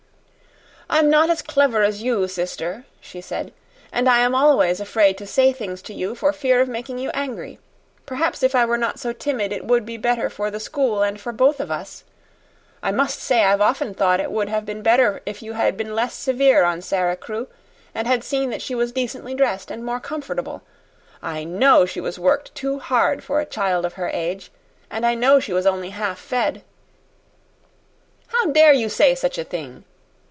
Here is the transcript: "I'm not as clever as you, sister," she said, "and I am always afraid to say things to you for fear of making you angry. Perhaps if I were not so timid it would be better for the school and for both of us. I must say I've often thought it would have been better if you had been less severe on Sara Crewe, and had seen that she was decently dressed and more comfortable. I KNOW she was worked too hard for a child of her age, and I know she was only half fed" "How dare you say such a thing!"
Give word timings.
"I'm 0.93 1.09
not 1.09 1.29
as 1.29 1.41
clever 1.41 1.83
as 1.83 2.03
you, 2.03 2.27
sister," 2.27 2.83
she 2.99 3.21
said, 3.21 3.53
"and 3.93 4.09
I 4.09 4.19
am 4.19 4.35
always 4.35 4.81
afraid 4.81 5.17
to 5.19 5.25
say 5.25 5.53
things 5.53 5.81
to 5.83 5.93
you 5.93 6.15
for 6.15 6.33
fear 6.33 6.59
of 6.59 6.67
making 6.67 6.99
you 6.99 7.09
angry. 7.11 7.59
Perhaps 8.05 8.43
if 8.43 8.53
I 8.55 8.65
were 8.65 8.77
not 8.77 8.99
so 8.99 9.13
timid 9.13 9.53
it 9.53 9.63
would 9.63 9.85
be 9.85 9.95
better 9.95 10.29
for 10.29 10.51
the 10.51 10.59
school 10.59 11.01
and 11.01 11.17
for 11.19 11.31
both 11.31 11.61
of 11.61 11.71
us. 11.71 12.03
I 12.83 12.91
must 12.91 13.21
say 13.21 13.45
I've 13.45 13.61
often 13.61 13.93
thought 13.93 14.19
it 14.19 14.33
would 14.33 14.49
have 14.49 14.65
been 14.65 14.81
better 14.83 15.21
if 15.25 15.41
you 15.41 15.53
had 15.53 15.77
been 15.77 15.95
less 15.95 16.13
severe 16.13 16.65
on 16.65 16.81
Sara 16.81 17.15
Crewe, 17.15 17.47
and 17.95 18.05
had 18.05 18.21
seen 18.21 18.49
that 18.49 18.61
she 18.61 18.75
was 18.75 18.91
decently 18.91 19.33
dressed 19.33 19.71
and 19.71 19.85
more 19.85 20.01
comfortable. 20.01 20.61
I 21.23 21.45
KNOW 21.45 21.85
she 21.85 22.01
was 22.01 22.19
worked 22.19 22.53
too 22.53 22.79
hard 22.79 23.23
for 23.23 23.39
a 23.39 23.45
child 23.45 23.85
of 23.85 23.93
her 23.93 24.09
age, 24.09 24.51
and 24.89 25.05
I 25.05 25.15
know 25.15 25.39
she 25.39 25.53
was 25.53 25.65
only 25.65 25.91
half 25.91 26.19
fed" 26.19 26.63
"How 28.33 28.47
dare 28.47 28.73
you 28.73 28.89
say 28.89 29.15
such 29.15 29.37
a 29.37 29.45
thing!" 29.45 29.85